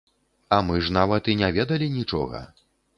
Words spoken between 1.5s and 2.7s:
ведалі нічога.